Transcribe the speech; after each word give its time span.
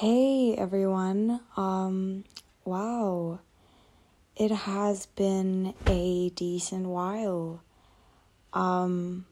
Hey 0.00 0.54
everyone. 0.56 1.40
Um 1.58 2.24
wow. 2.64 3.40
It 4.34 4.50
has 4.50 5.04
been 5.04 5.74
a 5.86 6.30
decent 6.30 6.86
while. 6.86 7.62
Um 8.54 9.26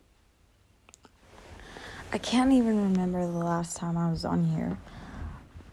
I 2.13 2.19
can't 2.19 2.53
even 2.53 2.93
remember 2.93 3.23
the 3.23 3.39
last 3.39 3.79
time 3.79 3.97
I 3.97 4.11
was 4.11 4.27
on 4.27 4.45
here. 4.45 4.77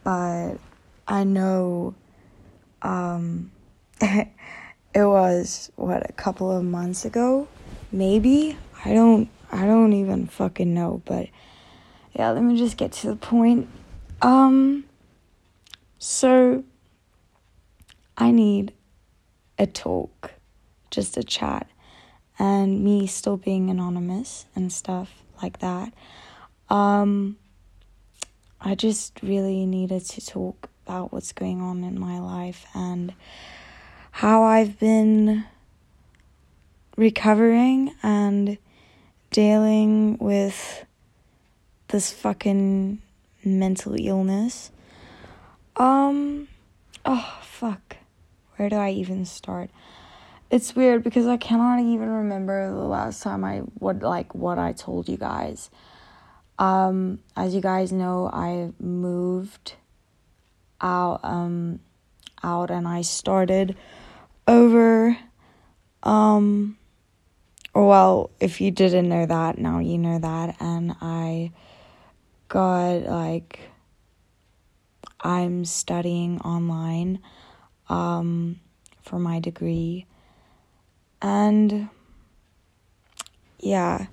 But 0.02 0.54
I 1.06 1.24
know 1.24 1.94
um 2.80 3.50
it 4.00 4.30
was 4.94 5.70
what 5.76 6.08
a 6.08 6.14
couple 6.14 6.50
of 6.50 6.64
months 6.64 7.04
ago, 7.04 7.48
maybe. 7.92 8.56
I 8.82 8.94
don't 8.94 9.28
I 9.52 9.66
don't 9.66 9.92
even 9.92 10.26
fucking 10.26 10.72
know, 10.72 11.02
but 11.04 11.28
yeah, 12.14 12.30
let 12.30 12.42
me 12.42 12.56
just 12.56 12.78
get 12.78 12.92
to 12.92 13.08
the 13.08 13.16
point. 13.16 13.68
Um, 14.22 14.84
so 15.98 16.64
I 18.16 18.30
need 18.30 18.72
a 19.58 19.66
talk, 19.66 20.32
just 20.90 21.16
a 21.16 21.22
chat, 21.22 21.68
and 22.38 22.82
me 22.82 23.06
still 23.06 23.36
being 23.36 23.70
anonymous 23.70 24.46
and 24.54 24.72
stuff 24.72 25.22
like 25.42 25.58
that. 25.58 25.92
Um, 26.68 27.36
I 28.60 28.74
just 28.74 29.22
really 29.22 29.66
needed 29.66 30.04
to 30.06 30.26
talk 30.26 30.70
about 30.86 31.12
what's 31.12 31.32
going 31.32 31.60
on 31.60 31.84
in 31.84 31.98
my 31.98 32.18
life 32.18 32.66
and 32.74 33.12
how 34.10 34.44
I've 34.44 34.78
been 34.78 35.44
recovering 36.96 37.94
and 38.02 38.56
dealing 39.30 40.16
with 40.18 40.86
this 41.88 42.10
fucking 42.10 43.02
mental 43.46 43.94
illness. 43.98 44.70
Um, 45.76 46.48
oh, 47.04 47.38
fuck. 47.42 47.96
Where 48.56 48.68
do 48.68 48.76
I 48.76 48.90
even 48.90 49.24
start? 49.24 49.70
It's 50.50 50.74
weird 50.76 51.02
because 51.02 51.26
I 51.26 51.36
cannot 51.36 51.80
even 51.80 52.08
remember 52.08 52.70
the 52.70 52.84
last 52.84 53.22
time 53.22 53.44
I 53.44 53.58
what 53.78 54.00
like 54.00 54.34
what 54.34 54.58
I 54.58 54.72
told 54.72 55.08
you 55.08 55.16
guys. 55.16 55.70
Um, 56.58 57.18
as 57.36 57.54
you 57.54 57.60
guys 57.60 57.92
know, 57.92 58.30
I 58.32 58.72
moved 58.80 59.74
out 60.80 61.20
um 61.24 61.80
out 62.42 62.70
and 62.70 62.86
I 62.86 63.02
started 63.02 63.76
over 64.46 65.18
um 66.02 66.78
well, 67.74 68.30
if 68.40 68.60
you 68.62 68.70
didn't 68.70 69.08
know 69.08 69.26
that, 69.26 69.58
now 69.58 69.80
you 69.80 69.98
know 69.98 70.18
that 70.18 70.56
and 70.60 70.96
I 71.00 71.52
got 72.48 73.02
like 73.02 73.60
I'm 75.20 75.64
studying 75.64 76.40
online 76.40 77.20
um, 77.88 78.60
for 79.02 79.18
my 79.18 79.40
degree. 79.40 80.06
And 81.22 81.88
yeah, 83.58 84.06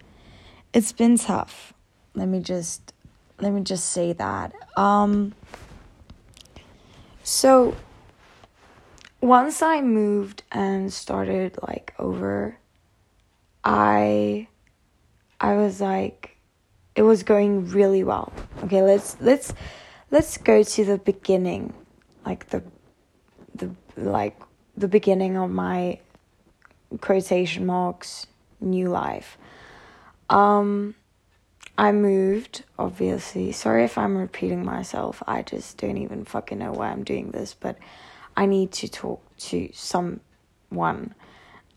it's 0.74 0.92
been 0.92 1.18
tough. 1.18 1.74
Let 2.16 2.28
me 2.28 2.40
just 2.40 2.94
let 3.40 3.52
me 3.52 3.62
just 3.62 3.90
say 3.90 4.14
that. 4.14 4.54
Um 4.78 5.34
so 7.24 7.76
once 9.22 9.62
I 9.62 9.82
moved 9.82 10.44
and 10.52 10.92
started 10.92 11.58
like 11.62 11.94
over 12.00 12.58
I 13.64 14.48
I 15.40 15.56
was 15.56 15.80
like 15.82 16.33
it 16.96 17.02
was 17.02 17.24
going 17.24 17.70
really 17.70 18.04
well. 18.04 18.32
Okay, 18.64 18.82
let's 18.82 19.18
let's 19.20 19.54
let's 20.12 20.38
go 20.38 20.64
to 20.64 20.86
the 20.86 20.98
beginning, 20.98 21.74
like 22.26 22.50
the 22.50 22.64
the 23.56 23.72
like 23.96 24.40
the 24.78 24.88
beginning 24.88 25.38
of 25.38 25.50
my 25.50 26.00
quotation 27.02 27.66
marks 27.66 28.28
new 28.60 28.90
life. 28.90 29.38
Um 30.30 30.96
I 31.76 31.92
moved, 31.92 32.64
obviously. 32.78 33.52
Sorry 33.52 33.84
if 33.84 33.98
I'm 33.98 34.16
repeating 34.16 34.64
myself. 34.64 35.24
I 35.26 35.42
just 35.42 35.78
don't 35.78 35.98
even 35.98 36.24
fucking 36.24 36.60
know 36.60 36.72
why 36.72 36.90
I'm 36.90 37.04
doing 37.04 37.32
this, 37.32 37.56
but 37.56 37.78
I 38.38 38.46
need 38.46 38.72
to 38.74 38.88
talk 38.88 39.22
to 39.50 39.70
someone. 39.74 41.16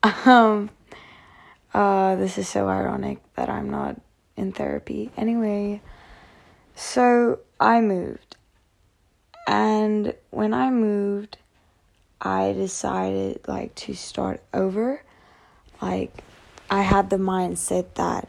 Um 0.26 0.70
uh 1.74 2.16
this 2.16 2.38
is 2.38 2.48
so 2.48 2.68
ironic 2.68 3.18
that 3.34 3.48
I'm 3.48 3.70
not 3.70 4.00
in 4.36 4.52
therapy. 4.52 5.10
Anyway, 5.16 5.80
so 6.74 7.40
I 7.58 7.80
moved. 7.80 8.36
And 9.46 10.14
when 10.30 10.52
I 10.52 10.70
moved, 10.70 11.38
I 12.20 12.52
decided 12.52 13.40
like 13.46 13.74
to 13.76 13.94
start 13.94 14.42
over. 14.52 15.02
Like 15.80 16.24
I 16.70 16.82
had 16.82 17.10
the 17.10 17.16
mindset 17.16 17.94
that 17.94 18.28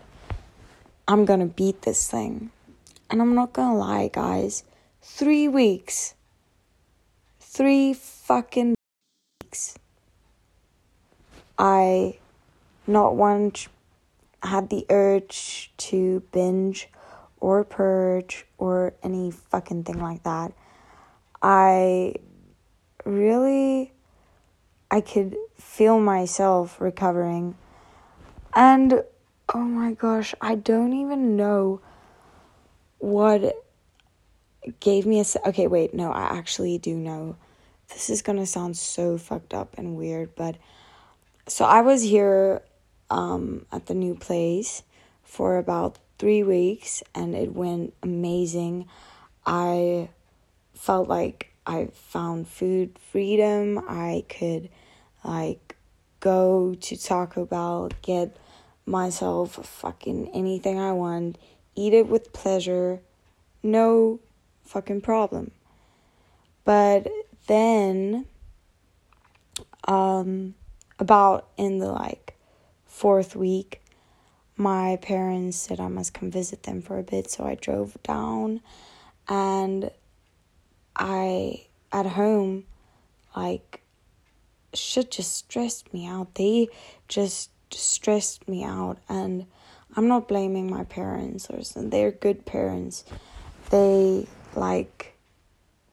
I'm 1.07 1.25
going 1.25 1.40
to 1.40 1.45
beat 1.45 1.81
this 1.84 2.09
thing. 2.09 2.51
And 3.09 3.22
I'm 3.22 3.34
not 3.35 3.53
going 3.53 3.72
to 3.72 3.78
lie, 3.78 4.09
guys. 4.12 4.63
3 5.01 5.47
weeks. 5.47 6.13
3 7.39 7.94
fucking 7.94 8.75
weeks. 9.41 9.75
I 11.57 12.19
not 12.85 13.16
once 13.16 13.68
had 14.44 14.70
the 14.70 14.86
urge 14.90 15.72
to 15.78 16.22
binge 16.31 16.90
or 17.40 17.64
purge 17.64 18.46
or 18.58 18.94
any 19.03 19.31
fucking 19.31 19.84
thing 19.84 20.02
like 20.02 20.24
that. 20.24 20.53
I 21.42 22.16
really 23.06 23.94
I 24.90 25.02
could 25.02 25.36
feel 25.56 26.00
myself 26.00 26.80
recovering. 26.80 27.56
And 28.53 29.03
oh 29.53 29.59
my 29.64 29.94
gosh, 29.94 30.34
I 30.42 30.56
don't 30.56 30.94
even 30.94 31.36
know 31.36 31.81
what 33.00 33.56
gave 34.80 35.06
me 35.06 35.19
a 35.22 35.25
okay, 35.50 35.68
wait, 35.68 35.94
no, 35.94 36.12
I 36.12 36.38
actually 36.38 36.78
do 36.78 36.96
know. 36.96 37.36
This 37.90 38.09
is 38.09 38.22
going 38.22 38.38
to 38.38 38.46
sound 38.46 38.75
so 38.75 39.18
fucked 39.18 39.54
up 39.54 39.78
and 39.78 39.96
weird, 39.96 40.36
but 40.36 40.58
so 41.48 41.64
I 41.64 41.81
was 41.81 42.02
here 42.02 42.62
um, 43.09 43.66
at 43.72 43.85
the 43.88 43.94
new 43.94 44.16
place 44.16 44.84
for 45.23 45.57
about 45.57 45.97
three 46.18 46.44
weeks 46.44 47.03
and 47.13 47.35
it 47.35 47.53
went 47.53 47.94
amazing. 48.01 48.88
I 49.45 50.09
felt 50.73 51.07
like 51.07 51.51
I 51.66 51.90
found 51.94 52.47
food 52.47 52.97
freedom. 53.12 53.79
I 53.88 54.23
could 54.29 54.69
like 55.23 55.75
go 56.19 56.75
to 56.81 56.97
Taco 56.97 57.45
Bell, 57.45 57.90
get 58.01 58.35
myself 58.85 59.56
fucking 59.66 60.29
anything 60.34 60.79
I 60.79 60.94
want, 60.94 61.38
eat 61.75 61.94
it 61.94 62.07
with 62.07 62.34
pleasure, 62.34 63.01
no 63.62 64.19
fucking 64.63 65.01
problem. 65.01 65.51
But 66.63 67.07
then 67.47 68.25
um 69.88 70.53
about 71.00 71.47
in 71.57 71.78
the 71.78 71.91
like 71.91 72.37
fourth 72.97 73.35
week, 73.35 73.80
my 74.56 74.97
parents 75.03 75.56
said 75.56 75.80
I 75.80 75.88
must 75.88 76.16
come 76.16 76.31
visit 76.31 76.63
them 76.63 76.81
for 76.81 76.97
a 76.97 77.03
bit, 77.03 77.30
so 77.30 77.46
I 77.46 77.53
drove 77.53 77.96
down 78.02 78.59
and 79.30 79.91
I 80.96 81.68
at 81.91 82.07
home 82.07 82.66
like 83.36 83.81
shit 84.74 85.12
just 85.12 85.36
stressed 85.36 85.94
me 85.94 86.07
out. 86.07 86.34
They 86.34 86.69
just 87.07 87.52
stressed 87.72 88.47
me 88.47 88.63
out 88.63 88.97
and 89.07 89.46
I'm 89.96 90.07
not 90.07 90.28
blaming 90.28 90.68
my 90.68 90.84
parents 90.84 91.52
or 91.52 91.63
something. 91.63 91.91
They're 91.91 92.12
good 92.12 92.47
parents. 92.47 93.06
They 93.69 94.25
like 94.56 95.16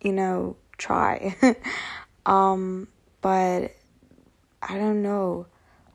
you 0.00 0.12
know 0.12 0.56
try. 0.78 1.36
um 2.24 2.88
but 3.20 3.76
I 4.62 4.78
don't 4.78 5.02
know. 5.02 5.46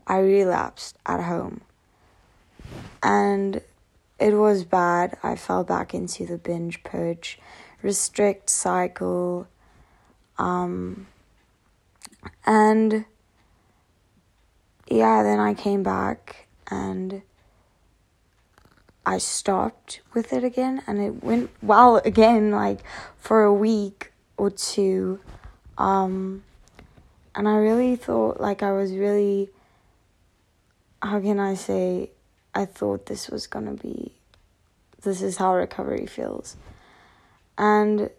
I 0.10 0.18
relapsed 0.20 0.98
at 1.06 1.24
home. 1.24 1.62
And 3.02 3.62
it 4.20 4.34
was 4.34 4.66
bad. 4.66 5.18
I 5.24 5.36
fell 5.36 5.64
back 5.64 5.94
into 5.94 6.26
the 6.26 6.38
binge 6.38 6.84
purge, 6.84 7.40
restrict 7.82 8.50
cycle. 8.50 9.48
Um, 10.38 11.08
and 12.46 13.06
yeah, 14.90 15.24
then 15.24 15.40
I 15.40 15.54
came 15.54 15.84
back 15.84 16.48
and 16.70 17.22
I 19.06 19.20
stopped 19.20 20.02
with 20.14 20.34
it 20.34 20.44
again 20.44 20.84
and 20.86 21.00
it 21.00 21.24
went 21.24 21.50
well 21.62 21.98
again 21.98 22.52
like 22.52 22.80
for 23.18 23.44
a 23.44 23.54
week 23.54 24.12
or 24.38 24.52
two 24.52 25.20
um 25.80 26.44
and 27.34 27.48
I 27.48 27.56
really 27.56 27.96
thought 27.96 28.40
like 28.40 28.62
I 28.62 28.72
was 28.72 28.92
really 28.92 29.50
how 31.02 31.20
can 31.20 31.40
I 31.40 31.56
say, 31.56 32.12
I 32.54 32.66
thought 32.66 33.06
this 33.06 33.30
was 33.30 33.48
gonna 33.48 33.74
be, 33.74 34.14
this 35.02 35.22
is 35.22 35.38
how 35.38 35.56
recovery 35.56 36.06
feels. 36.06 36.58
And 37.58 38.10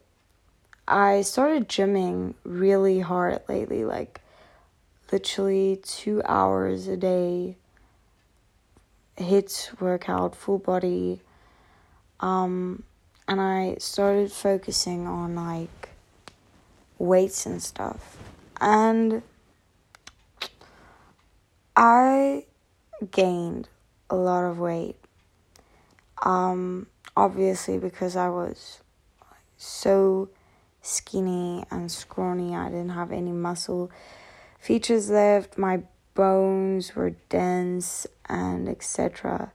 I 0.87 1.23
started 1.23 1.69
gymming 1.69 2.35
really 2.45 3.01
hard 3.01 3.41
lately, 3.49 3.85
like 3.85 4.21
literally 5.13 5.81
two 5.83 6.23
hours 6.25 6.89
a 6.89 6.97
day, 6.97 7.57
HIIT 9.17 9.81
workout, 9.81 10.35
full 10.35 10.59
body. 10.59 11.21
Um, 12.21 12.83
and 13.29 13.41
I 13.41 13.77
started 13.79 14.33
focusing 14.33 15.07
on 15.07 15.37
like 15.37 15.91
weights 16.99 17.47
and 17.47 17.63
stuff. 17.63 18.17
And 18.61 19.23
I 21.77 22.45
gained 23.11 23.69
a 24.09 24.17
lot 24.17 24.45
of 24.45 24.59
weight. 24.59 24.97
Um, 26.23 26.87
obviously, 27.17 27.79
because 27.79 28.17
I 28.17 28.29
was 28.29 28.81
so 29.57 30.29
skinny 30.83 31.65
and 31.71 31.91
scrawny, 31.91 32.55
I 32.55 32.69
didn't 32.69 32.91
have 32.91 33.13
any 33.13 33.33
muscle 33.33 33.91
features 34.59 35.11
left. 35.11 35.57
My 35.57 35.83
bones 36.15 36.95
were 36.95 37.11
dense 37.29 38.07
and 38.29 38.69
etc. 38.69 39.53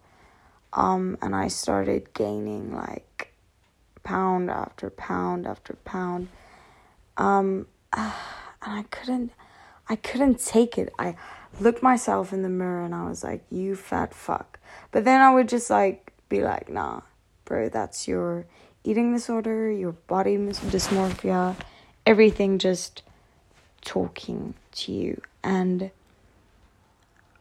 Um, 0.74 1.18
and 1.22 1.36
I 1.36 1.48
started 1.48 2.14
gaining 2.14 2.74
like 2.74 3.34
pound 4.04 4.50
after 4.50 4.90
pound 4.90 5.48
after 5.48 5.74
pound. 5.86 6.30
Um, 7.18 7.68
and 7.94 8.14
I 8.62 8.84
couldn't, 8.90 9.32
I 9.90 9.96
couldn't 9.96 10.40
take 10.44 10.78
it. 10.78 10.94
I 10.98 11.16
looked 11.60 11.84
myself 11.84 12.34
in 12.34 12.42
the 12.42 12.50
mirror 12.50 12.84
and 12.84 12.94
I 12.94 13.08
was 13.08 13.24
like, 13.24 13.44
"You 13.50 13.76
fat 13.76 14.14
fuck." 14.14 14.60
But 14.92 15.06
then 15.06 15.22
I 15.22 15.34
would 15.34 15.50
just 15.50 15.70
like 15.70 16.14
be 16.30 16.42
like, 16.42 16.70
"Nah, 16.70 17.02
bro, 17.46 17.70
that's 17.70 18.08
your 18.08 18.46
eating 18.84 19.14
disorder, 19.14 19.72
your 19.72 19.94
body 19.94 20.38
dysmorphia, 20.38 21.56
everything 22.06 22.60
just 22.60 23.04
talking 23.82 24.54
to 24.74 24.92
you." 24.92 25.22
And 25.44 25.92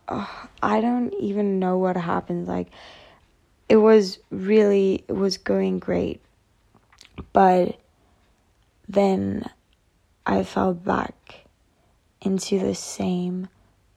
uh, 0.09 0.27
I 0.63 0.81
don't 0.81 1.13
even 1.15 1.59
know 1.59 1.79
what 1.79 1.97
happened. 1.97 2.47
Like, 2.47 2.69
it 3.69 3.77
was 3.77 4.19
really, 4.31 5.05
it 5.09 5.15
was 5.15 5.39
going 5.39 5.79
great, 5.79 6.21
but 7.33 7.79
then 8.89 9.49
I 10.27 10.43
fell 10.43 10.75
back 10.75 11.47
into 12.21 12.59
the 12.59 12.75
same 12.75 13.49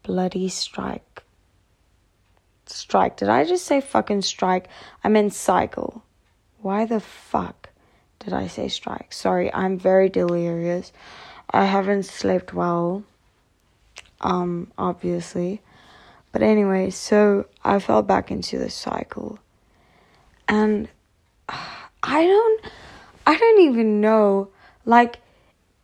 bloody 0.07 0.47
strike. 0.47 1.21
Strike. 2.65 3.17
Did 3.17 3.27
I 3.27 3.43
just 3.43 3.65
say 3.65 3.81
fucking 3.81 4.21
strike? 4.21 4.69
I 5.03 5.09
meant 5.09 5.33
cycle. 5.33 6.01
Why 6.61 6.85
the 6.85 7.01
fuck 7.01 7.69
did 8.19 8.31
I 8.31 8.47
say 8.47 8.69
strike? 8.69 9.11
Sorry, 9.11 9.53
I'm 9.53 9.77
very 9.77 10.07
delirious. 10.07 10.93
I 11.49 11.65
haven't 11.65 12.03
slept 12.03 12.53
well. 12.53 13.03
Um, 14.21 14.71
obviously. 14.77 15.61
But 16.31 16.41
anyway, 16.41 16.89
so 16.89 17.45
I 17.65 17.79
fell 17.79 18.01
back 18.01 18.31
into 18.31 18.57
the 18.57 18.69
cycle. 18.69 19.39
And 20.47 20.87
I 21.49 22.23
don't 22.23 22.65
I 23.25 23.35
don't 23.35 23.61
even 23.61 23.99
know 23.99 24.47
like 24.85 25.17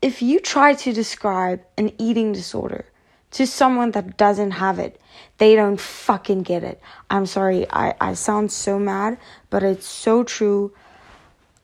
if 0.01 0.21
you 0.21 0.39
try 0.39 0.75
to 0.75 0.93
describe 0.93 1.61
an 1.77 1.91
eating 1.97 2.31
disorder 2.31 2.85
to 3.33 3.47
someone 3.47 3.91
that 3.91 4.15
doesn't 4.17 4.51
have 4.51 4.79
it, 4.79 4.99
they 5.37 5.55
don't 5.55 5.79
fucking 5.79 6.43
get 6.43 6.63
it. 6.63 6.79
I'm 7.09 7.25
sorry, 7.25 7.69
I, 7.69 7.95
I 7.99 8.13
sound 8.13 8.51
so 8.51 8.79
mad, 8.79 9.17
but 9.49 9.63
it's 9.63 9.87
so 9.87 10.23
true. 10.23 10.71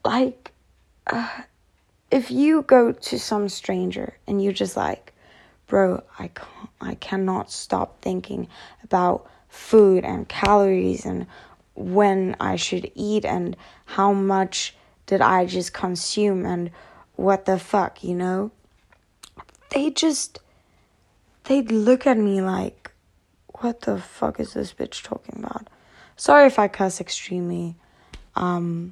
Like, 0.03 0.51
uh, 1.07 1.29
if 2.11 2.31
you 2.31 2.63
go 2.63 2.91
to 2.91 3.19
some 3.19 3.49
stranger 3.49 4.17
and 4.27 4.43
you're 4.43 4.53
just 4.53 4.75
like, 4.75 5.13
bro, 5.67 6.03
I 6.17 6.29
can't, 6.29 6.69
I 6.81 6.95
cannot 6.95 7.51
stop 7.51 8.01
thinking 8.01 8.47
about 8.83 9.29
food 9.47 10.03
and 10.03 10.27
calories 10.27 11.05
and 11.05 11.27
when 11.75 12.35
I 12.39 12.55
should 12.55 12.91
eat 12.95 13.25
and 13.25 13.55
how 13.85 14.11
much 14.11 14.75
did 15.05 15.21
I 15.21 15.45
just 15.45 15.71
consume 15.73 16.45
and 16.45 16.71
what 17.15 17.45
the 17.45 17.59
fuck, 17.59 18.03
you 18.03 18.15
know? 18.15 18.51
They 19.69 19.91
just 19.91 20.39
they'd 21.49 21.71
look 21.71 22.05
at 22.05 22.17
me 22.17 22.41
like, 22.41 22.91
what 23.61 23.81
the 23.81 23.99
fuck 23.99 24.39
is 24.39 24.53
this 24.53 24.71
bitch 24.71 25.01
talking 25.01 25.43
about? 25.43 25.67
Sorry 26.15 26.45
if 26.45 26.59
I 26.59 26.67
cuss 26.67 27.01
extremely. 27.01 27.75
Um, 28.35 28.91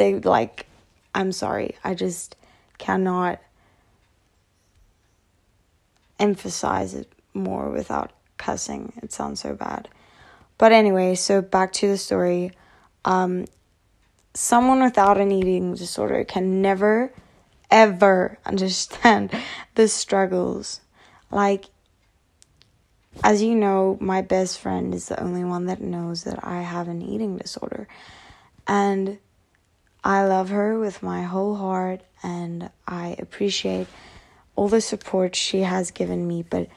like, 0.00 0.66
I'm 1.14 1.30
sorry. 1.30 1.76
I 1.84 1.94
just 1.94 2.34
cannot 2.78 3.40
emphasize 6.18 6.94
it 6.94 7.10
more 7.34 7.70
without 7.70 8.10
cussing. 8.36 8.92
It 9.00 9.12
sounds 9.12 9.40
so 9.40 9.54
bad. 9.54 9.88
But 10.58 10.72
anyway, 10.72 11.14
so 11.14 11.40
back 11.40 11.72
to 11.74 11.86
the 11.86 11.98
story. 11.98 12.50
Um, 13.04 13.44
someone 14.34 14.82
without 14.82 15.20
an 15.20 15.30
eating 15.30 15.74
disorder 15.74 16.24
can 16.24 16.60
never 16.60 17.12
ever 17.74 18.38
understand 18.46 19.30
the 19.74 19.88
struggles. 19.88 20.80
Like, 21.30 21.66
as 23.22 23.42
you 23.42 23.56
know, 23.56 23.98
my 24.00 24.22
best 24.22 24.60
friend 24.60 24.94
is 24.94 25.08
the 25.08 25.20
only 25.20 25.44
one 25.44 25.66
that 25.66 25.80
knows 25.80 26.24
that 26.24 26.46
I 26.46 26.62
have 26.62 26.88
an 26.88 27.02
eating 27.02 27.36
disorder. 27.36 27.88
And 28.66 29.18
I 30.04 30.24
love 30.24 30.50
her 30.50 30.78
with 30.78 31.02
my 31.02 31.22
whole 31.22 31.56
heart 31.56 32.02
and 32.22 32.70
I 32.86 33.16
appreciate 33.18 33.88
all 34.56 34.68
the 34.68 34.80
support 34.80 35.34
she 35.34 35.60
has 35.60 35.90
given 35.90 36.26
me. 36.28 36.44
But 36.48 36.68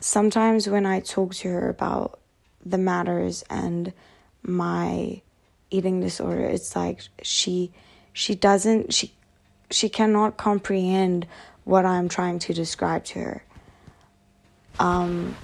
sometimes 0.00 0.66
when 0.68 0.86
I 0.86 1.00
talk 1.00 1.34
to 1.36 1.48
her 1.48 1.68
about 1.68 2.18
the 2.64 2.78
matters 2.78 3.44
and 3.50 3.92
my 4.42 5.20
eating 5.70 6.00
disorder, 6.00 6.44
it's 6.44 6.74
like 6.74 7.02
she 7.22 7.72
she 8.12 8.34
doesn't 8.34 8.94
she 8.94 9.12
she 9.70 9.88
cannot 9.88 10.36
comprehend 10.36 11.26
what 11.64 11.84
I'm 11.84 12.08
trying 12.08 12.38
to 12.40 12.52
describe 12.52 13.04
to 13.06 13.18
her. 13.20 13.44
Um, 14.78 15.36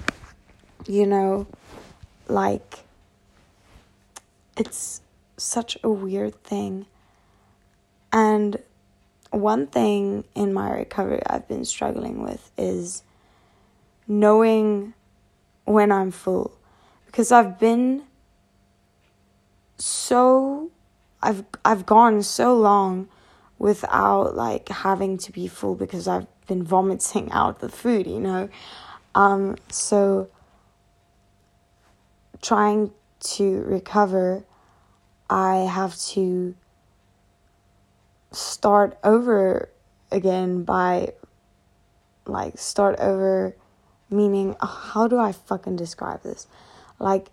you 0.87 1.05
know, 1.05 1.47
like, 2.27 2.79
it's 4.57 5.01
such 5.37 5.77
a 5.83 5.89
weird 5.89 6.41
thing. 6.43 6.85
And 8.11 8.57
one 9.31 9.67
thing 9.67 10.23
in 10.35 10.53
my 10.53 10.71
recovery 10.71 11.21
I've 11.25 11.47
been 11.47 11.65
struggling 11.65 12.21
with 12.21 12.51
is 12.57 13.03
knowing 14.07 14.93
when 15.65 15.91
I'm 15.91 16.11
full. 16.11 16.55
Because 17.07 17.31
I've 17.31 17.59
been 17.59 18.03
so 19.77 20.71
I've 21.21 21.43
I've 21.65 21.85
gone 21.85 22.21
so 22.23 22.55
long 22.55 23.07
without 23.57 24.35
like 24.35 24.69
having 24.69 25.17
to 25.17 25.31
be 25.31 25.47
full 25.47 25.75
because 25.75 26.07
I've 26.07 26.27
been 26.47 26.63
vomiting 26.63 27.31
out 27.31 27.59
the 27.59 27.69
food, 27.69 28.07
you 28.07 28.19
know. 28.19 28.49
Um, 29.15 29.57
so 29.69 30.29
trying 32.41 32.91
to 33.19 33.61
recover, 33.61 34.43
I 35.29 35.57
have 35.57 35.95
to 35.97 36.55
start 38.31 38.97
over 39.03 39.69
again 40.11 40.63
by 40.63 41.13
like 42.25 42.57
start 42.57 42.95
over 42.99 43.55
meaning 44.09 44.55
how 44.61 45.07
do 45.07 45.17
I 45.17 45.31
fucking 45.31 45.75
describe 45.75 46.23
this? 46.23 46.47
Like 46.99 47.29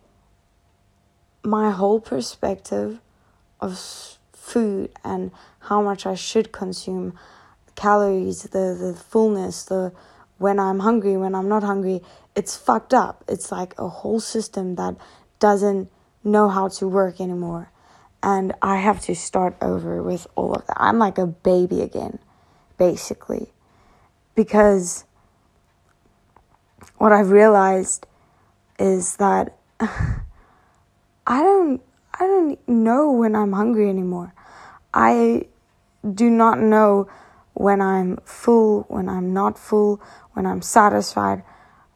my 1.43 1.71
whole 1.71 2.01
perspective 2.01 3.01
of 3.61 4.19
food 4.51 4.91
and 5.05 5.31
how 5.61 5.81
much 5.81 6.07
I 6.07 6.15
should 6.15 6.53
consume, 6.53 7.19
calories, 7.77 8.43
the, 8.43 8.77
the 8.79 8.95
fullness, 8.95 9.65
the 9.65 9.93
when 10.39 10.59
I'm 10.59 10.79
hungry, 10.81 11.17
when 11.19 11.35
I'm 11.35 11.49
not 11.49 11.63
hungry, 11.63 12.01
it's 12.35 12.57
fucked 12.57 12.95
up. 12.95 13.25
It's 13.29 13.53
like 13.53 13.75
a 13.79 13.89
whole 13.89 14.21
system 14.21 14.77
that 14.77 14.97
doesn't 15.39 15.91
know 16.25 16.49
how 16.49 16.69
to 16.69 16.89
work 16.89 17.21
anymore. 17.21 17.71
And 18.23 18.55
I 18.63 18.77
have 18.77 19.01
to 19.03 19.15
start 19.15 19.57
over 19.61 20.03
with 20.03 20.27
all 20.37 20.55
of 20.55 20.67
that. 20.67 20.77
I'm 20.79 20.99
like 20.99 21.19
a 21.19 21.27
baby 21.27 21.83
again, 21.83 22.19
basically. 22.79 23.53
Because 24.35 25.05
what 26.97 27.13
I've 27.13 27.31
realized 27.31 28.07
is 28.79 29.17
that 29.17 29.57
I 29.81 30.23
don't 31.27 31.83
I 32.15 32.27
don't 32.27 32.69
know 32.69 33.13
when 33.13 33.35
I'm 33.35 33.53
hungry 33.53 33.89
anymore. 33.89 34.35
I 34.93 35.47
do 36.15 36.31
not 36.31 36.61
know 36.61 37.09
when 37.55 37.81
I'm 37.81 38.17
full, 38.25 38.83
when 38.89 39.09
I'm 39.09 39.33
not 39.33 39.59
full, 39.59 40.01
when 40.33 40.47
I'm 40.47 40.63
satisfied, 40.63 41.43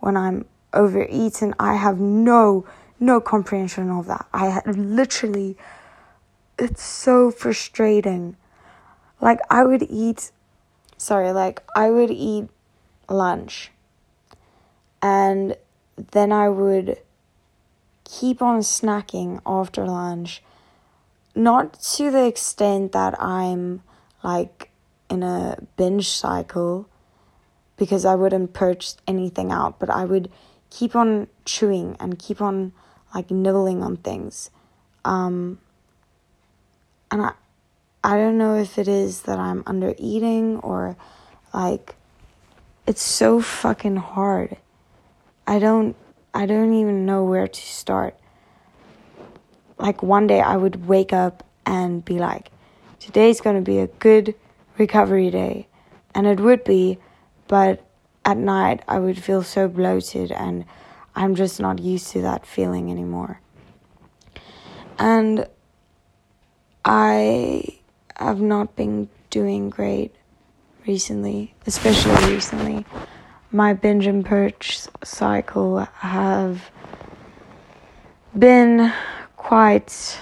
when 0.00 0.16
I'm 0.16 0.44
overeaten. 0.72 1.54
I 1.58 1.76
have 1.76 1.98
no 1.98 2.66
no 3.00 3.20
comprehension 3.20 3.90
of 3.90 4.06
that. 4.06 4.26
I 4.32 4.60
literally 4.66 5.56
it's 6.58 6.82
so 6.82 7.30
frustrating. 7.30 8.36
like 9.20 9.40
I 9.50 9.64
would 9.64 9.82
eat 9.82 10.30
sorry, 10.96 11.32
like 11.32 11.62
I 11.74 11.90
would 11.90 12.10
eat 12.10 12.48
lunch 13.08 13.72
and 15.02 15.56
then 16.12 16.32
I 16.32 16.48
would 16.48 16.98
keep 18.04 18.40
on 18.42 18.60
snacking 18.60 19.40
after 19.46 19.86
lunch 19.86 20.42
not 21.34 21.80
to 21.94 22.10
the 22.10 22.26
extent 22.26 22.92
that 22.92 23.20
I'm 23.20 23.82
like 24.22 24.70
in 25.10 25.22
a 25.22 25.58
binge 25.76 26.08
cycle 26.08 26.88
because 27.76 28.04
I 28.04 28.14
wouldn't 28.14 28.52
purge 28.52 28.94
anything 29.06 29.50
out, 29.50 29.78
but 29.78 29.90
I 29.90 30.04
would 30.04 30.30
keep 30.70 30.94
on 30.94 31.28
chewing 31.44 31.96
and 32.00 32.18
keep 32.18 32.40
on 32.40 32.72
like 33.14 33.30
nibbling 33.30 33.82
on 33.82 33.96
things. 33.96 34.50
Um, 35.04 35.58
and 37.10 37.22
I, 37.22 37.32
I 38.02 38.16
don't 38.16 38.38
know 38.38 38.56
if 38.56 38.78
it 38.78 38.88
is 38.88 39.22
that 39.22 39.38
I'm 39.38 39.62
under 39.66 39.94
eating 39.98 40.58
or 40.58 40.96
like 41.52 41.94
it's 42.86 43.02
so 43.02 43.40
fucking 43.40 43.96
hard. 43.96 44.56
I 45.46 45.58
don't 45.58 45.96
I 46.32 46.46
don't 46.46 46.74
even 46.74 47.06
know 47.06 47.24
where 47.24 47.46
to 47.46 47.60
start. 47.60 48.18
Like 49.78 50.02
one 50.02 50.26
day 50.26 50.40
I 50.40 50.56
would 50.56 50.86
wake 50.86 51.12
up 51.12 51.44
and 51.66 52.04
be 52.04 52.18
like, 52.18 52.50
today's 53.00 53.40
going 53.40 53.56
to 53.56 53.62
be 53.62 53.78
a 53.78 53.86
good 53.86 54.34
recovery 54.78 55.30
day. 55.30 55.66
And 56.14 56.26
it 56.26 56.40
would 56.40 56.64
be, 56.64 56.98
but 57.48 57.84
at 58.24 58.36
night 58.36 58.82
I 58.88 58.98
would 58.98 59.22
feel 59.22 59.42
so 59.42 59.68
bloated 59.68 60.32
and 60.32 60.64
I'm 61.14 61.34
just 61.34 61.60
not 61.60 61.78
used 61.78 62.10
to 62.12 62.22
that 62.22 62.46
feeling 62.46 62.90
anymore. 62.90 63.40
And 64.98 65.46
I 66.84 67.78
have 68.16 68.40
not 68.40 68.76
been 68.76 69.08
doing 69.30 69.70
great 69.70 70.14
recently, 70.86 71.54
especially 71.66 72.32
recently. 72.32 72.84
My 73.50 73.72
binge 73.72 74.06
and 74.06 74.24
purge 74.24 74.80
cycle 75.02 75.78
have 75.78 76.70
been 78.36 78.92
quite 79.54 80.18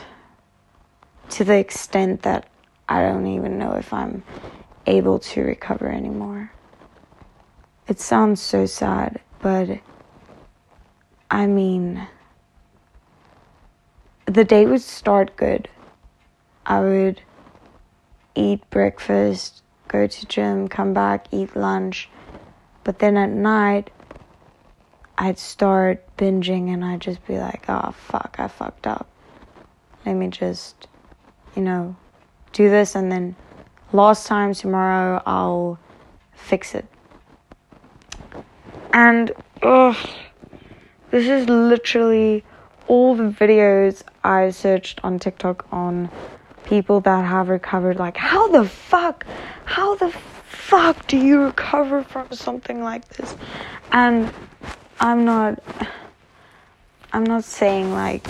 to 1.31 1.43
the 1.43 1.57
extent 1.57 2.21
that 2.21 2.47
I 2.87 3.01
don't 3.01 3.27
even 3.27 3.57
know 3.57 3.73
if 3.73 3.91
I'm 3.91 4.23
able 4.85 5.21
to 5.21 5.41
recover 5.41 5.91
anymore. 5.91 6.53
It 7.89 7.99
sounds 7.99 8.43
so 8.43 8.67
sad, 8.67 9.23
but 9.41 9.81
I 11.31 11.47
mean, 11.47 12.07
the 14.27 14.45
day 14.45 14.67
would 14.67 14.83
start 14.83 15.35
good. 15.35 15.67
I 16.67 16.81
would 16.81 17.23
eat 18.35 18.69
breakfast, 18.69 19.62
go 19.89 20.07
to 20.07 20.27
gym, 20.27 20.69
come 20.69 20.93
back, 20.93 21.29
eat 21.33 21.57
lunch. 21.57 22.11
But 22.85 22.99
then 22.99 23.17
at 23.17 23.31
night, 23.31 23.91
I'd 25.17 25.39
start 25.39 26.05
binging 26.19 26.69
and 26.69 26.85
I'd 26.85 27.01
just 27.01 27.27
be 27.27 27.39
like, 27.39 27.65
oh 27.71 27.93
fuck, 27.93 28.37
I 28.39 28.49
fucked 28.49 28.87
up. 28.87 29.09
Let 30.05 30.15
me 30.15 30.29
just, 30.29 30.89
you 31.55 31.63
know, 31.63 31.97
do 32.53 32.69
this 32.69 32.95
and 32.95 33.11
then 33.11 33.37
last 33.93 34.27
time 34.27 34.55
tomorrow 34.55 35.23
I'll 35.27 35.79
fix 36.35 36.75
it. 36.75 36.87
And, 38.93 39.33
ugh, 39.63 39.97
this 41.11 41.27
is 41.27 41.49
literally 41.49 42.45
all 42.89 43.15
the 43.15 43.25
videos 43.25 44.03
I 44.25 44.51
searched 44.51 45.01
on 45.03 45.19
TikTok 45.19 45.67
on 45.73 46.11
people 46.65 47.01
that 47.01 47.25
have 47.25 47.49
recovered. 47.49 47.97
Like, 47.99 48.17
how 48.17 48.49
the 48.49 48.69
fuck, 48.69 49.27
how 49.65 49.95
the 49.95 50.11
fuck 50.11 51.07
do 51.07 51.17
you 51.17 51.43
recover 51.43 52.03
from 52.03 52.31
something 52.33 52.83
like 52.83 53.09
this? 53.09 53.35
And 53.93 54.33
I'm 55.01 55.25
not, 55.25 55.63
I'm 57.13 57.25
not 57.25 57.45
saying 57.45 57.93
like, 57.93 58.27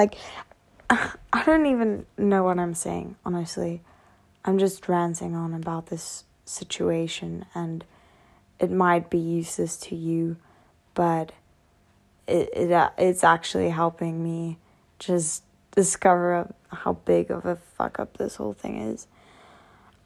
like, 0.00 0.14
I 0.90 1.44
don't 1.44 1.66
even 1.66 2.06
know 2.16 2.42
what 2.44 2.58
I'm 2.58 2.74
saying, 2.74 3.16
honestly. 3.24 3.82
I'm 4.44 4.58
just 4.58 4.88
ranting 4.88 5.36
on 5.36 5.52
about 5.52 5.86
this 5.86 6.24
situation 6.46 7.44
and 7.54 7.84
it 8.58 8.70
might 8.70 9.10
be 9.10 9.18
useless 9.18 9.76
to 9.76 9.94
you, 9.94 10.36
but 10.94 11.32
it, 12.26 12.48
it 12.54 12.72
uh, 12.72 12.90
it's 12.98 13.22
actually 13.22 13.70
helping 13.70 14.22
me 14.22 14.58
just 14.98 15.42
discover 15.72 16.52
how 16.68 16.94
big 16.94 17.30
of 17.30 17.44
a 17.44 17.56
fuck 17.56 17.98
up 17.98 18.16
this 18.16 18.36
whole 18.36 18.54
thing 18.54 18.76
is. 18.80 19.06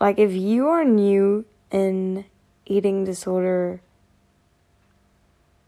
Like 0.00 0.18
if 0.18 0.32
you 0.32 0.68
are 0.68 0.84
new 0.84 1.44
in 1.70 2.24
eating 2.66 3.04
disorder 3.04 3.80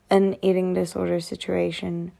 an 0.09 0.37
eating 0.40 0.75
disorder 0.75 1.18
situation, 1.21 2.12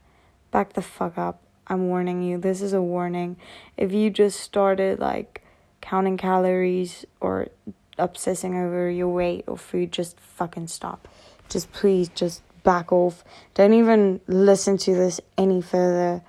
back 0.51 0.73
the 0.73 0.81
fuck 0.81 1.17
up. 1.17 1.41
I'm 1.67 1.89
warning 1.89 2.23
you. 2.23 2.37
This 2.37 2.61
is 2.61 2.73
a 2.73 2.81
warning. 2.81 3.37
If 3.75 3.91
you 3.91 4.09
just 4.09 4.39
started 4.39 4.99
like 4.99 5.43
counting 5.81 6.17
calories 6.17 7.05
or 7.19 7.49
obsessing 7.97 8.55
over 8.55 8.89
your 8.89 9.09
weight 9.09 9.43
or 9.47 9.57
food, 9.57 9.91
just 9.91 10.19
fucking 10.19 10.67
stop. 10.67 11.07
Just 11.49 11.71
please, 11.71 12.09
just 12.09 12.41
back 12.63 12.91
off. 12.91 13.23
Don't 13.53 13.73
even 13.73 14.21
listen 14.27 14.77
to 14.77 14.95
this 14.95 15.19
any 15.37 15.61
further. 15.61 16.21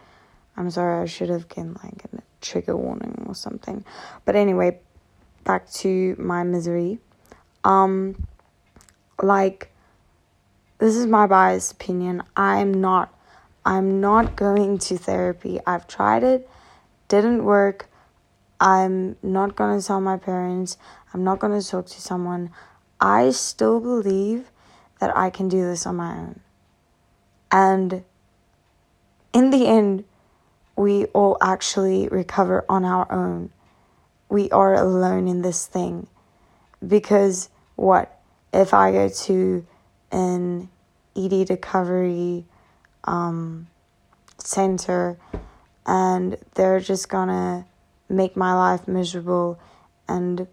I'm 0.57 0.71
sorry, 0.71 1.03
I 1.03 1.07
should 1.07 1.29
have 1.29 1.49
given 1.49 1.77
like 1.83 2.05
a 2.13 2.23
trigger 2.41 2.77
warning 2.77 3.25
or 3.27 3.35
something. 3.35 3.85
But 4.25 4.37
anyway, 4.37 4.79
back 5.45 5.71
to 5.73 6.17
my 6.19 6.43
misery. 6.43 6.99
Um, 7.65 8.27
like, 9.23 9.71
this 10.79 10.97
is 10.97 11.07
my 11.07 11.27
biased 11.27 11.73
opinion. 11.73 12.23
I'm 12.37 12.73
not. 12.73 13.13
I'm 13.69 14.01
not 14.01 14.35
going 14.35 14.79
to 14.79 14.97
therapy. 14.97 15.61
I've 15.67 15.87
tried 15.87 16.25
it, 16.25 16.49
didn't 17.09 17.45
work. 17.45 17.91
I'm 18.59 19.17
not 19.23 19.57
going 19.57 19.79
to 19.79 19.87
tell 19.87 20.01
my 20.01 20.17
parents. 20.17 20.79
I'm 21.13 21.23
not 21.23 21.39
going 21.39 21.61
to 21.61 21.69
talk 21.69 21.85
to 21.89 22.01
someone. 22.01 22.49
I 22.99 23.29
still 23.29 23.79
believe 23.79 24.51
that 25.01 25.15
I 25.15 25.29
can 25.29 25.51
do 25.51 25.61
this 25.61 25.85
on 25.85 25.97
my 25.97 26.17
own. 26.17 26.41
And 27.53 28.05
in 29.35 29.51
the 29.51 29.67
end, 29.67 30.05
we 30.75 31.05
all 31.07 31.37
actually 31.43 32.09
recover 32.09 32.65
on 32.71 32.87
our 32.87 33.13
own. 33.13 33.51
We 34.31 34.51
are 34.51 34.77
alone 34.77 35.29
in 35.29 35.43
this 35.43 35.67
thing. 35.67 36.07
Because 36.87 37.51
what? 37.77 38.19
If 38.51 38.73
I 38.73 38.93
go 38.93 39.11
to 39.11 39.67
an 40.11 40.71
ED 41.15 41.51
recovery 41.51 42.47
um, 43.05 43.67
center 44.39 45.19
and 45.87 46.37
they're 46.55 46.81
just 46.81 47.09
gonna 47.09 47.67
make 48.09 48.37
my 48.37 48.55
life 48.55 48.87
miserable 48.89 49.59
and 50.09 50.47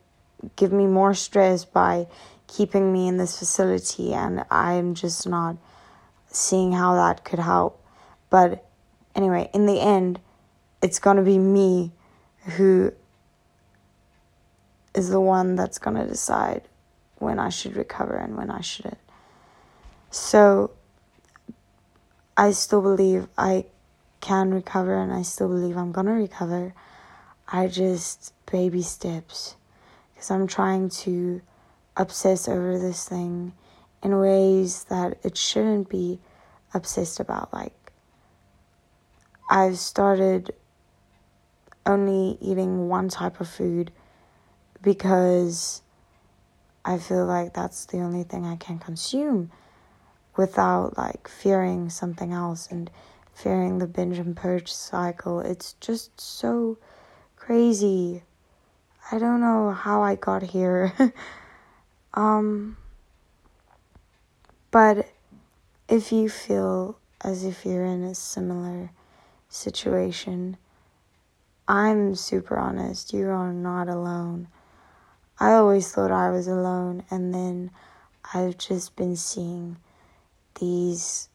give 0.56 0.72
me 0.72 0.86
more 0.86 1.14
stress 1.14 1.66
by 1.66 2.08
keeping 2.48 2.92
me 2.94 3.08
in 3.08 3.18
this 3.18 3.40
facility 3.40 4.14
and 4.14 4.46
I'm 4.52 4.94
just 4.94 5.28
not 5.28 5.58
seeing 6.28 6.74
how 6.74 6.96
that 6.96 7.24
could 7.24 7.40
help. 7.40 7.84
But 8.30 8.66
anyway, 9.16 9.50
in 9.54 9.66
the 9.66 9.80
end, 9.80 10.20
it's 10.82 11.00
going 11.00 11.18
to 11.18 11.24
be 11.24 11.40
me 11.40 11.92
who 12.58 12.94
is 14.94 15.10
the 15.10 15.22
one 15.22 15.56
that's 15.56 15.80
going 15.80 15.96
to 15.98 16.06
decide 16.06 16.64
when 17.18 17.40
I 17.40 17.50
should 17.50 17.76
recover 17.76 18.16
and 18.16 18.38
when 18.38 18.52
I 18.52 18.62
shouldn't. 18.62 18.98
So 20.12 20.72
I 22.38 22.52
still 22.52 22.82
believe 22.82 23.28
I 23.38 23.66
can 24.20 24.54
recover 24.54 25.02
and 25.02 25.14
I 25.14 25.22
still 25.22 25.48
believe 25.48 25.78
I'm 25.78 25.94
to 25.94 26.12
recover. 26.12 26.74
I 27.48 27.68
just 27.68 28.34
baby 28.52 28.82
steps 28.82 29.56
because 30.14 30.32
I'm 30.32 30.48
trying 30.48 30.90
to 30.90 31.42
obsess 31.96 32.48
over 32.48 32.78
this 32.78 33.08
thing 33.08 33.54
in 34.04 34.18
ways 34.20 34.84
that 34.86 35.18
it 35.24 35.38
shouldn't 35.38 35.90
be 35.90 36.20
obsessed 36.74 37.20
about. 37.20 37.54
Like, 37.54 37.74
I've 39.50 39.78
started 39.78 40.54
only 41.86 42.38
eating 42.42 42.90
one 42.90 43.10
type 43.10 43.40
of 43.40 43.48
food 43.48 43.92
because 44.82 45.82
I 46.84 46.98
feel 46.98 47.26
like 47.26 47.54
that's 47.54 47.86
the 47.86 48.00
only 48.00 48.24
thing 48.24 48.46
I 48.46 48.58
can 48.58 48.80
consume 48.80 49.52
without 50.38 50.98
like 50.98 51.28
fearing 51.28 51.90
something 51.90 52.34
else 52.34 52.68
and 52.70 52.90
fearing 53.34 53.80
the 53.80 53.88
binge 53.88 54.18
and 54.18 54.36
purge 54.36 54.72
cycle. 54.72 55.40
It's 55.40 55.74
just 55.80 56.20
so 56.20 56.78
crazy. 57.36 58.24
I 59.12 59.20
don't 59.20 59.42
know 59.42 59.72
how 59.72 60.02
I 60.02 60.16
got 60.16 60.44
here. 60.44 60.94
um 62.14 62.78
but 64.72 65.08
if 65.88 66.12
you 66.12 66.28
feel 66.28 66.98
as 67.22 67.46
if 67.46 67.66
you're 67.66 67.86
in 67.86 68.04
a 68.04 68.14
similar 68.14 68.92
situation, 69.48 70.58
I'm 71.68 72.14
super 72.16 72.58
honest. 72.58 73.14
You 73.14 73.30
are 73.30 73.54
not 73.54 73.88
alone. 73.88 74.48
I 75.40 75.54
always 75.54 75.92
thought 75.92 76.12
I 76.12 76.30
was 76.30 76.48
alone, 76.48 77.04
and 77.10 77.34
then 77.34 77.72
I've 78.34 78.58
just 78.58 78.96
been 78.96 79.16
seeing 79.16 79.78
these 80.60 81.30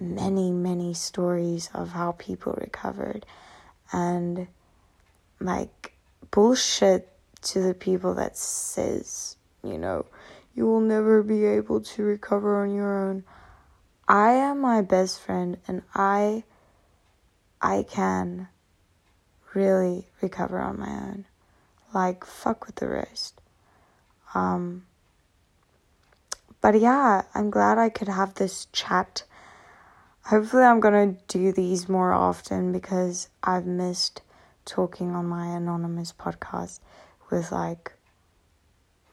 many, 0.00 0.50
many 0.50 0.94
stories 0.94 1.70
of 1.74 1.90
how 1.90 2.12
people 2.12 2.54
recovered 2.60 3.24
and 3.92 4.46
like 5.40 5.94
bullshit 6.30 7.08
to 7.42 7.60
the 7.60 7.74
people 7.74 8.14
that 8.14 8.36
says, 8.36 9.36
you 9.62 9.78
know, 9.78 10.06
you 10.54 10.66
will 10.66 10.80
never 10.80 11.22
be 11.22 11.44
able 11.44 11.80
to 11.80 12.02
recover 12.02 12.62
on 12.62 12.74
your 12.74 13.08
own. 13.08 13.24
I 14.08 14.32
am 14.32 14.60
my 14.60 14.82
best 14.82 15.20
friend 15.20 15.58
and 15.68 15.82
I 15.94 16.44
I 17.60 17.84
can 17.88 18.48
really 19.54 20.08
recover 20.20 20.60
on 20.60 20.78
my 20.80 20.90
own. 20.90 21.26
Like 21.94 22.24
fuck 22.24 22.66
with 22.66 22.76
the 22.76 22.88
rest. 22.88 23.40
Um 24.34 24.87
but 26.60 26.80
yeah, 26.80 27.22
I'm 27.34 27.50
glad 27.50 27.78
I 27.78 27.88
could 27.88 28.08
have 28.08 28.34
this 28.34 28.66
chat. 28.72 29.24
Hopefully 30.24 30.64
I'm 30.64 30.80
to 30.80 31.16
do 31.28 31.52
these 31.52 31.88
more 31.88 32.12
often 32.12 32.72
because 32.72 33.28
I've 33.42 33.66
missed 33.66 34.22
talking 34.64 35.14
on 35.14 35.26
my 35.26 35.46
anonymous 35.46 36.12
podcast 36.12 36.80
with 37.30 37.50
like 37.52 37.92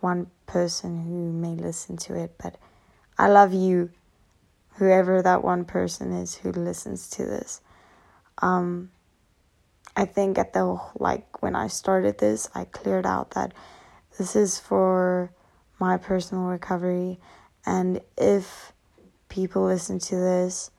one 0.02 0.28
person 0.46 1.04
who 1.04 1.32
may 1.32 1.56
listen 1.56 1.98
to 1.98 2.16
it, 2.16 2.36
but 2.38 2.58
I 3.18 3.28
love 3.28 3.54
you, 3.54 3.92
whoever 4.74 5.22
that 5.22 5.44
one 5.44 5.66
person 5.66 6.12
is 6.12 6.36
who 6.36 6.52
listens 6.52 7.10
to 7.12 7.26
this. 7.26 7.62
Um, 8.40 8.92
I 9.96 10.06
think 10.06 10.38
at 10.38 10.52
the 10.54 10.80
like 11.00 11.42
when 11.42 11.56
I 11.56 11.68
started 11.68 12.18
this, 12.18 12.50
I 12.54 12.66
cleared 12.66 13.06
out 13.06 13.32
that 13.32 13.54
this 14.18 14.36
is 14.36 14.60
for 14.60 15.32
my 15.80 15.98
personal 15.98 16.46
recovery, 16.46 17.20
and 17.66 18.02
if 18.18 18.74
people 19.30 19.66
listen 19.66 20.00
to 20.00 20.16
this 20.16 20.72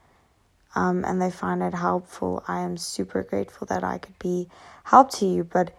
um, 0.75 1.05
and 1.05 1.21
they 1.21 1.31
find 1.31 1.62
it 1.62 1.75
helpful, 1.75 2.43
I 2.47 2.61
am 2.61 2.76
super 2.76 3.23
grateful 3.23 3.67
that 3.67 3.85
I 3.85 3.99
could 3.99 4.19
be 4.19 4.49
help 4.85 5.11
to 5.12 5.26
you. 5.26 5.45
But 5.45 5.76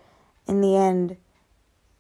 in 0.48 0.62
the 0.62 0.76
end, 0.76 1.18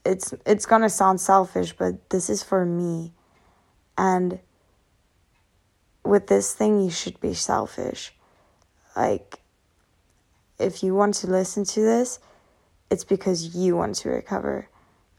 it's 0.06 0.34
it's 0.46 0.66
gonna 0.66 0.90
sound 0.90 1.20
selfish, 1.20 1.74
but 1.74 2.10
this 2.10 2.30
is 2.30 2.44
for 2.44 2.66
me, 2.66 3.14
and 3.98 4.40
with 6.04 6.28
this 6.28 6.54
thing, 6.54 6.82
you 6.82 6.90
should 6.90 7.20
be 7.20 7.34
selfish. 7.34 8.14
Like, 8.96 9.40
if 10.58 10.82
you 10.82 10.96
want 10.96 11.16
to 11.16 11.28
listen 11.28 11.66
to 11.66 11.82
this, 11.82 12.20
it's 12.90 13.04
because 13.04 13.56
you 13.56 13.76
want 13.76 13.96
to 13.96 14.10
recover, 14.10 14.70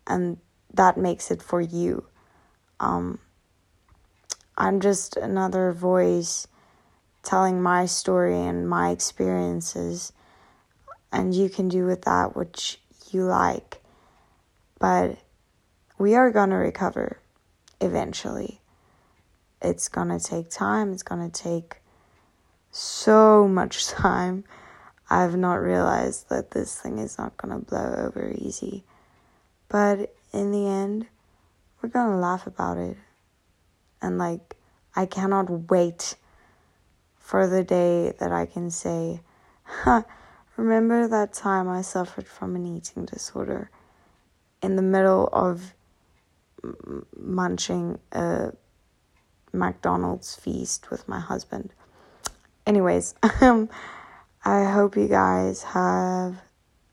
and 0.07 0.39
that 0.75 0.97
makes 0.97 1.31
it 1.31 1.43
for 1.43 1.61
you. 1.61 2.05
Um, 2.81 3.19
I'm 4.57 4.81
just 4.81 5.17
another 5.17 5.73
voice 5.73 6.47
telling 7.23 7.63
my 7.63 7.87
story 7.87 8.41
and 8.41 8.69
my 8.69 8.91
experiences, 8.91 10.13
and 11.13 11.35
you 11.35 11.49
can 11.49 11.69
do 11.69 11.87
with 11.87 12.03
that 12.03 12.37
which 12.37 12.81
you 13.11 13.25
like. 13.25 13.81
But 14.79 15.19
we 15.99 16.15
are 16.15 16.31
going 16.31 16.51
to 16.51 16.57
recover 16.57 17.19
eventually. 17.81 18.61
It's 19.61 19.89
going 19.89 20.09
to 20.09 20.21
take 20.21 20.51
time, 20.51 20.93
it's 20.93 21.03
going 21.03 21.29
to 21.29 21.43
take 21.43 21.77
so 22.71 23.49
much 23.49 23.87
time. 23.89 24.45
I've 25.11 25.37
not 25.37 25.55
realized 25.55 26.29
that 26.29 26.51
this 26.51 26.79
thing 26.79 26.99
is 26.99 27.17
not 27.17 27.37
going 27.39 27.59
to 27.59 27.65
blow 27.65 27.95
over 27.97 28.31
easy. 28.37 28.85
But 29.69 30.15
in 30.33 30.51
the 30.51 30.67
end, 30.67 31.07
we're 31.81 31.89
to 31.89 32.17
laugh 32.17 32.47
about 32.47 32.77
it. 32.77 32.97
And 34.01 34.19
like, 34.19 34.57
I 34.95 35.07
cannot 35.07 35.71
wait 35.71 36.17
for 37.19 37.47
the 37.47 37.63
day 37.63 38.13
that 38.19 38.33
I 38.33 38.47
can 38.47 38.71
say, 38.71 39.21
huh, 39.65 40.03
remember 40.57 41.09
that 41.09 41.33
time 41.33 41.69
I 41.69 41.83
suffered 41.83 42.27
from 42.27 42.57
an 42.57 42.67
eating 42.67 43.05
disorder 43.05 43.71
in 44.63 44.77
the 44.77 44.83
middle 44.83 45.29
of 45.33 45.75
munching 47.17 47.99
a 48.13 48.53
McDonald's 49.53 50.35
feast 50.35 50.91
with 50.91 51.09
my 51.09 51.21
husband. 51.21 51.73
Anyways, 52.67 53.15
um, 53.41 53.69
I 54.45 54.65
hope 54.65 54.97
you 54.97 55.09
guys 55.09 55.63
have 55.63 56.43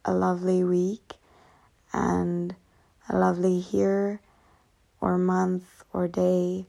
a 0.04 0.14
lovely 0.14 0.64
week 0.64 1.14
and 1.94 2.56
a 3.10 3.18
lovely 3.18 3.66
year 3.72 4.20
or 5.02 5.18
month 5.18 5.84
or 5.94 6.08
day. 6.08 6.68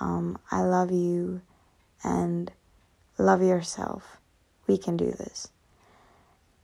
Um, 0.00 0.38
I 0.50 0.62
love 0.62 0.90
you 0.90 1.42
and 2.02 2.50
Love 3.18 3.42
yourself. 3.42 4.18
We 4.66 4.78
can 4.78 4.96
do 4.96 5.12
this. 5.12 5.48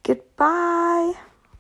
Goodbye. 0.02 1.12